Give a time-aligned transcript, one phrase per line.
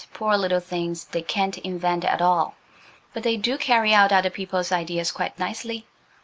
[0.15, 1.05] Poor little things!
[1.05, 2.55] They can't invent at all.
[3.13, 5.85] But they do carry out other people's ideas quite nicely.